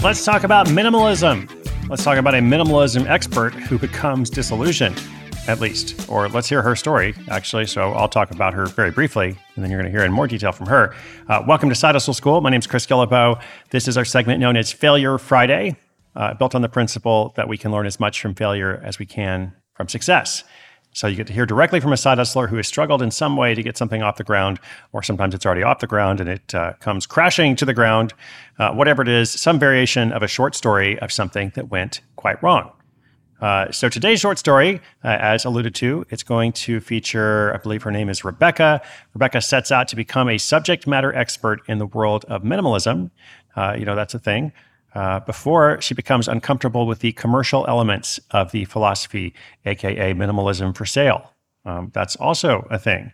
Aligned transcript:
Let's 0.00 0.24
talk 0.24 0.44
about 0.44 0.68
minimalism. 0.68 1.50
Let's 1.88 2.04
talk 2.04 2.18
about 2.18 2.36
a 2.36 2.38
minimalism 2.38 3.08
expert 3.08 3.52
who 3.52 3.80
becomes 3.80 4.30
disillusioned, 4.30 5.02
at 5.48 5.58
least. 5.58 6.08
Or 6.08 6.28
let's 6.28 6.48
hear 6.48 6.62
her 6.62 6.76
story, 6.76 7.16
actually. 7.28 7.66
So 7.66 7.92
I'll 7.94 8.08
talk 8.08 8.30
about 8.30 8.54
her 8.54 8.66
very 8.66 8.92
briefly, 8.92 9.36
and 9.56 9.64
then 9.64 9.72
you're 9.72 9.80
going 9.80 9.92
to 9.92 9.98
hear 9.98 10.06
in 10.06 10.12
more 10.12 10.28
detail 10.28 10.52
from 10.52 10.68
her. 10.68 10.94
Uh, 11.26 11.42
welcome 11.48 11.68
to 11.68 11.74
Side 11.74 11.96
Hustle 11.96 12.14
School. 12.14 12.40
My 12.40 12.48
name 12.48 12.60
is 12.60 12.66
Chris 12.68 12.86
Guillebeau. 12.86 13.42
This 13.70 13.88
is 13.88 13.96
our 13.96 14.04
segment 14.04 14.38
known 14.38 14.56
as 14.56 14.70
Failure 14.70 15.18
Friday, 15.18 15.74
uh, 16.14 16.32
built 16.34 16.54
on 16.54 16.62
the 16.62 16.68
principle 16.68 17.32
that 17.34 17.48
we 17.48 17.58
can 17.58 17.72
learn 17.72 17.84
as 17.84 17.98
much 17.98 18.22
from 18.22 18.36
failure 18.36 18.80
as 18.84 19.00
we 19.00 19.04
can 19.04 19.52
from 19.74 19.88
success. 19.88 20.44
So 20.92 21.06
you 21.06 21.16
get 21.16 21.26
to 21.28 21.32
hear 21.32 21.46
directly 21.46 21.80
from 21.80 21.92
a 21.92 21.96
side 21.96 22.18
hustler 22.18 22.48
who 22.48 22.56
has 22.56 22.66
struggled 22.66 23.02
in 23.02 23.10
some 23.10 23.36
way 23.36 23.54
to 23.54 23.62
get 23.62 23.76
something 23.76 24.02
off 24.02 24.16
the 24.16 24.24
ground, 24.24 24.58
or 24.92 25.02
sometimes 25.02 25.34
it's 25.34 25.46
already 25.46 25.62
off 25.62 25.78
the 25.78 25.86
ground 25.86 26.20
and 26.20 26.28
it 26.28 26.54
uh, 26.54 26.72
comes 26.80 27.06
crashing 27.06 27.54
to 27.56 27.64
the 27.64 27.74
ground. 27.74 28.14
Uh, 28.58 28.72
whatever 28.72 29.02
it 29.02 29.08
is, 29.08 29.30
some 29.30 29.58
variation 29.58 30.12
of 30.12 30.22
a 30.22 30.28
short 30.28 30.54
story 30.54 30.98
of 31.00 31.12
something 31.12 31.52
that 31.54 31.70
went 31.70 32.00
quite 32.16 32.42
wrong. 32.42 32.72
Uh, 33.40 33.70
so 33.70 33.88
today's 33.88 34.18
short 34.18 34.36
story, 34.36 34.80
uh, 35.04 35.16
as 35.20 35.44
alluded 35.44 35.72
to, 35.72 36.04
it's 36.10 36.24
going 36.24 36.50
to 36.50 36.80
feature, 36.80 37.54
I 37.54 37.58
believe 37.58 37.84
her 37.84 37.92
name 37.92 38.08
is 38.08 38.24
Rebecca. 38.24 38.82
Rebecca 39.14 39.40
sets 39.40 39.70
out 39.70 39.86
to 39.88 39.96
become 39.96 40.28
a 40.28 40.38
subject 40.38 40.88
matter 40.88 41.14
expert 41.14 41.60
in 41.68 41.78
the 41.78 41.86
world 41.86 42.24
of 42.24 42.42
minimalism. 42.42 43.10
Uh, 43.54 43.76
you 43.78 43.84
know, 43.84 43.94
that's 43.94 44.14
a 44.14 44.18
thing 44.18 44.52
uh, 44.94 45.20
before 45.20 45.80
she 45.80 45.94
becomes 45.94 46.28
uncomfortable 46.28 46.86
with 46.86 47.00
the 47.00 47.12
commercial 47.12 47.66
elements 47.68 48.18
of 48.30 48.52
the 48.52 48.64
philosophy, 48.66 49.34
aka 49.64 50.14
minimalism 50.14 50.76
for 50.76 50.86
sale. 50.86 51.32
Um, 51.64 51.90
that's 51.92 52.16
also 52.16 52.66
a 52.70 52.78
thing. 52.78 53.12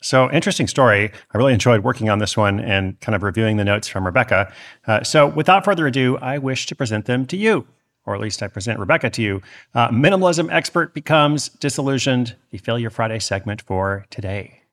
So, 0.00 0.30
interesting 0.30 0.66
story. 0.66 1.10
I 1.32 1.38
really 1.38 1.54
enjoyed 1.54 1.82
working 1.82 2.10
on 2.10 2.18
this 2.18 2.36
one 2.36 2.60
and 2.60 3.00
kind 3.00 3.16
of 3.16 3.22
reviewing 3.22 3.56
the 3.56 3.64
notes 3.64 3.88
from 3.88 4.04
Rebecca. 4.04 4.52
Uh, 4.86 5.02
so, 5.02 5.28
without 5.28 5.64
further 5.64 5.86
ado, 5.86 6.18
I 6.18 6.36
wish 6.36 6.66
to 6.66 6.74
present 6.74 7.06
them 7.06 7.24
to 7.26 7.38
you, 7.38 7.66
or 8.04 8.14
at 8.14 8.20
least 8.20 8.42
I 8.42 8.48
present 8.48 8.78
Rebecca 8.78 9.08
to 9.10 9.22
you. 9.22 9.40
Uh, 9.74 9.88
minimalism 9.88 10.52
expert 10.52 10.92
becomes 10.92 11.48
disillusioned, 11.48 12.36
the 12.50 12.58
Failure 12.58 12.90
Friday 12.90 13.18
segment 13.18 13.62
for 13.62 14.04
today. 14.10 14.63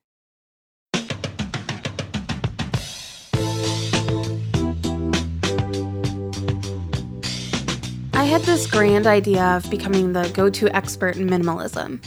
Had 8.32 8.40
this 8.44 8.66
grand 8.66 9.06
idea 9.06 9.44
of 9.44 9.70
becoming 9.70 10.14
the 10.14 10.26
go 10.32 10.48
to 10.48 10.74
expert 10.74 11.16
in 11.16 11.28
minimalism. 11.28 12.02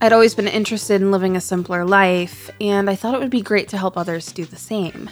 I'd 0.00 0.12
always 0.12 0.34
been 0.34 0.48
interested 0.48 1.00
in 1.00 1.12
living 1.12 1.36
a 1.36 1.40
simpler 1.40 1.84
life, 1.84 2.50
and 2.60 2.90
I 2.90 2.96
thought 2.96 3.14
it 3.14 3.20
would 3.20 3.30
be 3.30 3.42
great 3.42 3.68
to 3.68 3.78
help 3.78 3.96
others 3.96 4.32
do 4.32 4.44
the 4.44 4.56
same. 4.56 5.08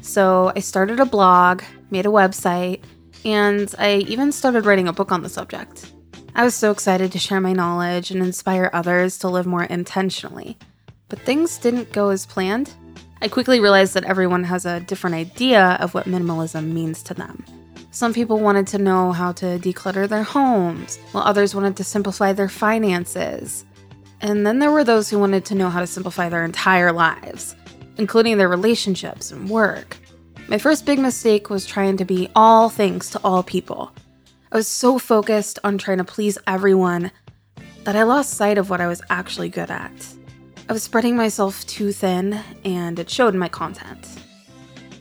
So 0.00 0.52
I 0.54 0.60
started 0.60 1.00
a 1.00 1.04
blog, 1.04 1.64
made 1.90 2.06
a 2.06 2.10
website, 2.10 2.84
and 3.24 3.74
I 3.76 3.96
even 4.06 4.30
started 4.30 4.66
writing 4.66 4.86
a 4.86 4.92
book 4.92 5.10
on 5.10 5.24
the 5.24 5.28
subject. 5.28 5.90
I 6.36 6.44
was 6.44 6.54
so 6.54 6.70
excited 6.70 7.10
to 7.10 7.18
share 7.18 7.40
my 7.40 7.52
knowledge 7.52 8.12
and 8.12 8.22
inspire 8.22 8.70
others 8.72 9.18
to 9.18 9.28
live 9.28 9.46
more 9.46 9.64
intentionally. 9.64 10.56
But 11.08 11.18
things 11.18 11.58
didn't 11.58 11.92
go 11.92 12.10
as 12.10 12.24
planned. 12.24 12.72
I 13.20 13.26
quickly 13.26 13.58
realized 13.58 13.94
that 13.94 14.04
everyone 14.04 14.44
has 14.44 14.64
a 14.64 14.78
different 14.78 15.16
idea 15.16 15.76
of 15.80 15.92
what 15.92 16.06
minimalism 16.06 16.70
means 16.70 17.02
to 17.02 17.14
them. 17.14 17.44
Some 17.94 18.14
people 18.14 18.40
wanted 18.40 18.66
to 18.68 18.78
know 18.78 19.12
how 19.12 19.32
to 19.32 19.58
declutter 19.58 20.08
their 20.08 20.22
homes, 20.22 20.98
while 21.12 21.24
others 21.24 21.54
wanted 21.54 21.76
to 21.76 21.84
simplify 21.84 22.32
their 22.32 22.48
finances. 22.48 23.66
And 24.22 24.46
then 24.46 24.60
there 24.60 24.70
were 24.70 24.82
those 24.82 25.10
who 25.10 25.18
wanted 25.18 25.44
to 25.44 25.54
know 25.54 25.68
how 25.68 25.80
to 25.80 25.86
simplify 25.86 26.30
their 26.30 26.42
entire 26.42 26.90
lives, 26.90 27.54
including 27.98 28.38
their 28.38 28.48
relationships 28.48 29.30
and 29.30 29.50
work. 29.50 29.98
My 30.48 30.56
first 30.56 30.86
big 30.86 31.00
mistake 31.00 31.50
was 31.50 31.66
trying 31.66 31.98
to 31.98 32.06
be 32.06 32.30
all 32.34 32.70
things 32.70 33.10
to 33.10 33.20
all 33.22 33.42
people. 33.42 33.92
I 34.50 34.56
was 34.56 34.68
so 34.68 34.98
focused 34.98 35.58
on 35.62 35.76
trying 35.76 35.98
to 35.98 36.04
please 36.04 36.38
everyone 36.46 37.10
that 37.84 37.94
I 37.94 38.04
lost 38.04 38.32
sight 38.32 38.56
of 38.56 38.70
what 38.70 38.80
I 38.80 38.86
was 38.86 39.02
actually 39.10 39.50
good 39.50 39.70
at. 39.70 40.06
I 40.66 40.72
was 40.72 40.82
spreading 40.82 41.14
myself 41.14 41.66
too 41.66 41.92
thin, 41.92 42.40
and 42.64 42.98
it 42.98 43.10
showed 43.10 43.34
in 43.34 43.38
my 43.38 43.48
content 43.50 44.08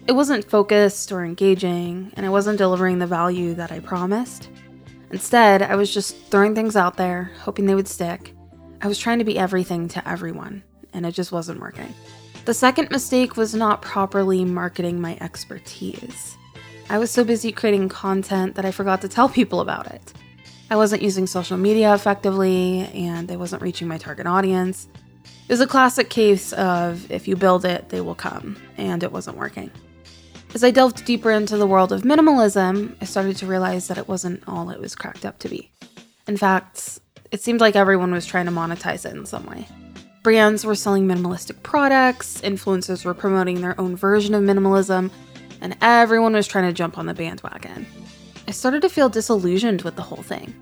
it 0.07 0.13
wasn't 0.13 0.49
focused 0.49 1.11
or 1.11 1.23
engaging, 1.23 2.11
and 2.15 2.25
I 2.25 2.29
wasn't 2.29 2.57
delivering 2.57 2.99
the 2.99 3.07
value 3.07 3.53
that 3.53 3.71
I 3.71 3.79
promised. 3.79 4.49
Instead, 5.11 5.61
I 5.61 5.75
was 5.75 5.93
just 5.93 6.15
throwing 6.27 6.55
things 6.55 6.75
out 6.75 6.97
there, 6.97 7.31
hoping 7.39 7.65
they 7.65 7.75
would 7.75 7.87
stick. 7.87 8.33
I 8.81 8.87
was 8.87 8.97
trying 8.97 9.19
to 9.19 9.25
be 9.25 9.37
everything 9.37 9.87
to 9.89 10.07
everyone, 10.07 10.63
and 10.93 11.05
it 11.05 11.11
just 11.11 11.31
wasn't 11.31 11.59
working. 11.59 11.93
The 12.45 12.53
second 12.53 12.89
mistake 12.89 13.37
was 13.37 13.53
not 13.53 13.83
properly 13.83 14.43
marketing 14.43 14.99
my 14.99 15.17
expertise. 15.21 16.35
I 16.89 16.97
was 16.97 17.11
so 17.11 17.23
busy 17.23 17.51
creating 17.51 17.89
content 17.89 18.55
that 18.55 18.65
I 18.65 18.71
forgot 18.71 19.01
to 19.01 19.07
tell 19.07 19.29
people 19.39 19.59
about 19.61 19.87
it. 19.87 20.13
I 20.71 20.77
wasn't 20.77 21.01
using 21.03 21.27
social 21.27 21.57
media 21.57 21.93
effectively, 21.93 22.89
and 22.93 23.31
I 23.31 23.35
wasn't 23.35 23.61
reaching 23.61 23.87
my 23.87 23.97
target 23.97 24.25
audience. 24.25 24.87
It 25.23 25.51
was 25.51 25.61
a 25.61 25.67
classic 25.67 26.09
case 26.09 26.53
of 26.53 27.11
if 27.11 27.27
you 27.27 27.35
build 27.35 27.65
it, 27.65 27.89
they 27.89 28.01
will 28.01 28.15
come, 28.15 28.57
and 28.77 29.03
it 29.03 29.11
wasn't 29.11 29.37
working. 29.37 29.69
As 30.53 30.65
I 30.65 30.71
delved 30.71 31.05
deeper 31.05 31.31
into 31.31 31.55
the 31.55 31.65
world 31.65 31.93
of 31.93 32.01
minimalism, 32.01 32.95
I 32.99 33.05
started 33.05 33.37
to 33.37 33.47
realize 33.47 33.87
that 33.87 33.97
it 33.97 34.09
wasn't 34.09 34.43
all 34.47 34.69
it 34.69 34.81
was 34.81 34.95
cracked 34.95 35.25
up 35.25 35.39
to 35.39 35.49
be. 35.49 35.71
In 36.27 36.35
fact, 36.35 36.99
it 37.31 37.41
seemed 37.41 37.61
like 37.61 37.77
everyone 37.77 38.11
was 38.11 38.25
trying 38.25 38.47
to 38.47 38.51
monetize 38.51 39.05
it 39.05 39.15
in 39.15 39.25
some 39.25 39.45
way. 39.45 39.65
Brands 40.23 40.65
were 40.65 40.75
selling 40.75 41.07
minimalistic 41.07 41.63
products, 41.63 42.41
influencers 42.41 43.05
were 43.05 43.13
promoting 43.13 43.61
their 43.61 43.79
own 43.79 43.95
version 43.95 44.35
of 44.35 44.43
minimalism, 44.43 45.09
and 45.61 45.77
everyone 45.81 46.33
was 46.33 46.47
trying 46.47 46.67
to 46.67 46.73
jump 46.73 46.97
on 46.97 47.05
the 47.05 47.13
bandwagon. 47.13 47.87
I 48.45 48.51
started 48.51 48.81
to 48.81 48.89
feel 48.89 49.07
disillusioned 49.07 49.83
with 49.83 49.95
the 49.95 50.01
whole 50.01 50.21
thing. 50.21 50.53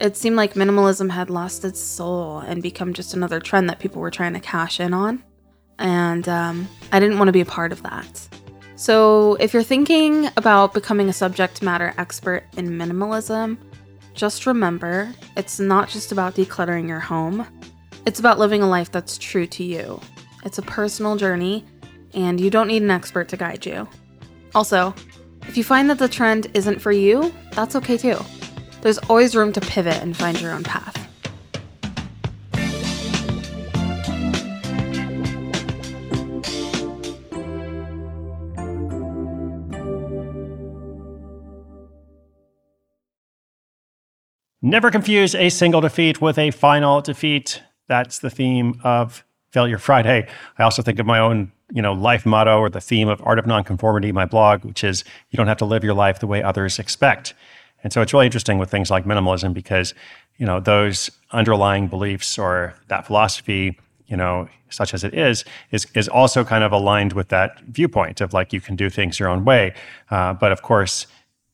It 0.00 0.16
seemed 0.16 0.36
like 0.36 0.54
minimalism 0.54 1.10
had 1.10 1.30
lost 1.30 1.64
its 1.64 1.80
soul 1.80 2.40
and 2.40 2.60
become 2.60 2.92
just 2.92 3.14
another 3.14 3.38
trend 3.38 3.70
that 3.70 3.78
people 3.78 4.02
were 4.02 4.10
trying 4.10 4.34
to 4.34 4.40
cash 4.40 4.80
in 4.80 4.92
on. 4.92 5.22
And 5.78 6.28
um, 6.28 6.68
I 6.92 6.98
didn't 6.98 7.18
want 7.18 7.28
to 7.28 7.32
be 7.32 7.40
a 7.40 7.46
part 7.46 7.70
of 7.70 7.84
that. 7.84 8.28
So, 8.78 9.34
if 9.40 9.52
you're 9.52 9.64
thinking 9.64 10.30
about 10.36 10.72
becoming 10.72 11.08
a 11.08 11.12
subject 11.12 11.62
matter 11.62 11.92
expert 11.98 12.44
in 12.56 12.68
minimalism, 12.68 13.58
just 14.14 14.46
remember 14.46 15.12
it's 15.36 15.58
not 15.58 15.88
just 15.88 16.12
about 16.12 16.36
decluttering 16.36 16.86
your 16.86 17.00
home, 17.00 17.44
it's 18.06 18.20
about 18.20 18.38
living 18.38 18.62
a 18.62 18.68
life 18.68 18.92
that's 18.92 19.18
true 19.18 19.48
to 19.48 19.64
you. 19.64 20.00
It's 20.44 20.58
a 20.58 20.62
personal 20.62 21.16
journey, 21.16 21.64
and 22.14 22.40
you 22.40 22.50
don't 22.50 22.68
need 22.68 22.84
an 22.84 22.92
expert 22.92 23.28
to 23.30 23.36
guide 23.36 23.66
you. 23.66 23.88
Also, 24.54 24.94
if 25.48 25.56
you 25.56 25.64
find 25.64 25.90
that 25.90 25.98
the 25.98 26.08
trend 26.08 26.46
isn't 26.54 26.78
for 26.78 26.92
you, 26.92 27.34
that's 27.54 27.74
okay 27.74 27.96
too. 27.96 28.16
There's 28.80 28.98
always 28.98 29.34
room 29.34 29.52
to 29.54 29.60
pivot 29.60 30.00
and 30.00 30.16
find 30.16 30.40
your 30.40 30.52
own 30.52 30.62
path. 30.62 30.97
Never 44.68 44.90
confuse 44.90 45.34
a 45.34 45.48
single 45.48 45.80
defeat 45.80 46.20
with 46.20 46.36
a 46.36 46.50
final 46.50 47.00
defeat. 47.00 47.62
That's 47.86 48.18
the 48.18 48.28
theme 48.28 48.78
of 48.84 49.24
Failure 49.50 49.78
Friday. 49.78 50.28
I 50.58 50.62
also 50.62 50.82
think 50.82 50.98
of 50.98 51.06
my 51.06 51.18
own, 51.18 51.52
you 51.72 51.80
know, 51.80 51.94
life 51.94 52.26
motto 52.26 52.58
or 52.58 52.68
the 52.68 52.78
theme 52.78 53.08
of 53.08 53.22
Art 53.24 53.38
of 53.38 53.46
Nonconformity, 53.46 54.12
my 54.12 54.26
blog, 54.26 54.66
which 54.66 54.84
is 54.84 55.04
you 55.30 55.38
don't 55.38 55.46
have 55.46 55.56
to 55.56 55.64
live 55.64 55.84
your 55.84 55.94
life 55.94 56.18
the 56.18 56.26
way 56.26 56.42
others 56.42 56.78
expect. 56.78 57.32
And 57.82 57.94
so 57.94 58.02
it's 58.02 58.12
really 58.12 58.26
interesting 58.26 58.58
with 58.58 58.70
things 58.70 58.90
like 58.90 59.06
minimalism 59.06 59.54
because, 59.54 59.94
you 60.36 60.44
know, 60.44 60.60
those 60.60 61.10
underlying 61.30 61.88
beliefs 61.88 62.38
or 62.38 62.74
that 62.88 63.06
philosophy, 63.06 63.78
you 64.06 64.18
know, 64.18 64.50
such 64.68 64.92
as 64.92 65.02
it 65.02 65.14
is, 65.14 65.46
is 65.70 65.86
is 65.94 66.08
also 66.08 66.44
kind 66.44 66.62
of 66.62 66.72
aligned 66.72 67.14
with 67.14 67.28
that 67.28 67.58
viewpoint 67.60 68.20
of 68.20 68.34
like 68.34 68.52
you 68.52 68.60
can 68.60 68.76
do 68.76 68.90
things 68.90 69.18
your 69.18 69.30
own 69.30 69.46
way. 69.46 69.72
Uh, 70.10 70.34
but 70.34 70.52
of 70.52 70.60
course, 70.60 71.06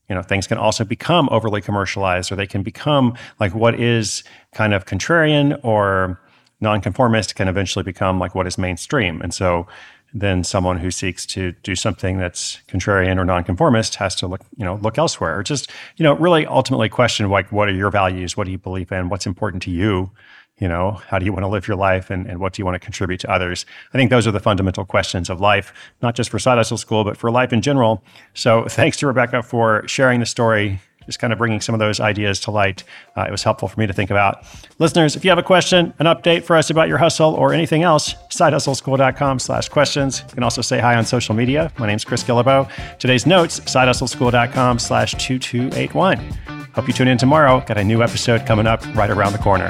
you 0.09 0.15
know, 0.15 0.21
things 0.21 0.47
can 0.47 0.57
also 0.57 0.83
become 0.83 1.27
overly 1.31 1.61
commercialized, 1.61 2.31
or 2.31 2.35
they 2.35 2.47
can 2.47 2.63
become 2.63 3.15
like 3.39 3.53
what 3.55 3.79
is 3.79 4.23
kind 4.53 4.73
of 4.73 4.85
contrarian 4.85 5.59
or 5.63 6.19
nonconformist 6.61 7.35
can 7.35 7.47
eventually 7.47 7.83
become 7.83 8.19
like 8.19 8.35
what 8.35 8.47
is 8.47 8.57
mainstream. 8.57 9.21
And 9.21 9.33
so 9.33 9.67
then 10.13 10.43
someone 10.43 10.77
who 10.77 10.91
seeks 10.91 11.25
to 11.25 11.51
do 11.63 11.75
something 11.75 12.17
that's 12.17 12.59
contrarian 12.69 13.17
or 13.17 13.25
nonconformist 13.25 13.95
has 13.95 14.15
to 14.15 14.27
look, 14.27 14.41
you 14.55 14.63
know, 14.63 14.75
look 14.75 14.97
elsewhere 14.97 15.37
or 15.37 15.43
just, 15.43 15.69
you 15.97 16.03
know, 16.03 16.13
really 16.15 16.45
ultimately 16.45 16.87
question 16.87 17.29
like 17.29 17.51
what 17.51 17.67
are 17.67 17.73
your 17.73 17.91
values? 17.91 18.37
What 18.37 18.45
do 18.45 18.51
you 18.51 18.57
believe 18.57 18.91
in? 18.91 19.09
What's 19.09 19.25
important 19.25 19.61
to 19.63 19.71
you? 19.71 20.11
You 20.57 20.69
know, 20.69 21.01
how 21.07 21.19
do 21.19 21.25
you 21.25 21.33
want 21.33 21.43
to 21.43 21.49
live 21.49 21.67
your 21.67 21.75
life 21.75 22.09
and, 22.09 22.25
and 22.27 22.39
what 22.39 22.53
do 22.53 22.61
you 22.61 22.65
want 22.65 22.75
to 22.75 22.79
contribute 22.79 23.19
to 23.21 23.31
others? 23.31 23.65
I 23.93 23.97
think 23.97 24.09
those 24.09 24.25
are 24.25 24.31
the 24.31 24.39
fundamental 24.39 24.85
questions 24.85 25.29
of 25.29 25.41
life, 25.41 25.73
not 26.01 26.15
just 26.15 26.29
for 26.29 26.39
Side 26.39 26.57
Hustle 26.57 26.77
School, 26.77 27.03
but 27.03 27.17
for 27.17 27.29
life 27.29 27.51
in 27.51 27.61
general. 27.61 28.01
So 28.33 28.65
thanks 28.69 28.97
to 28.97 29.07
Rebecca 29.07 29.43
for 29.43 29.85
sharing 29.87 30.21
the 30.21 30.25
story 30.25 30.79
just 31.05 31.19
kind 31.19 31.31
of 31.31 31.39
bringing 31.39 31.61
some 31.61 31.75
of 31.75 31.79
those 31.79 31.99
ideas 31.99 32.39
to 32.41 32.51
light. 32.51 32.83
Uh, 33.15 33.25
it 33.27 33.31
was 33.31 33.43
helpful 33.43 33.67
for 33.67 33.79
me 33.79 33.87
to 33.87 33.93
think 33.93 34.09
about. 34.09 34.43
Listeners, 34.79 35.15
if 35.15 35.23
you 35.23 35.29
have 35.29 35.37
a 35.37 35.43
question, 35.43 35.93
an 35.99 36.05
update 36.07 36.43
for 36.43 36.55
us 36.55 36.69
about 36.69 36.87
your 36.87 36.97
hustle 36.97 37.33
or 37.35 37.53
anything 37.53 37.83
else, 37.83 38.15
sidehustleschool.com 38.29 39.39
slash 39.39 39.69
questions. 39.69 40.23
You 40.27 40.33
can 40.33 40.43
also 40.43 40.61
say 40.61 40.79
hi 40.79 40.95
on 40.95 41.05
social 41.05 41.35
media. 41.35 41.71
My 41.77 41.87
name's 41.87 42.03
Chris 42.03 42.23
Guillebeau. 42.23 42.69
Today's 42.97 43.25
notes, 43.25 43.59
sidehustleschool.com 43.61 44.79
slash 44.79 45.11
2281. 45.13 46.17
Hope 46.73 46.87
you 46.87 46.93
tune 46.93 47.07
in 47.07 47.17
tomorrow. 47.17 47.63
Got 47.65 47.77
a 47.77 47.83
new 47.83 48.01
episode 48.01 48.45
coming 48.45 48.67
up 48.67 48.83
right 48.95 49.09
around 49.09 49.33
the 49.33 49.39
corner. 49.39 49.69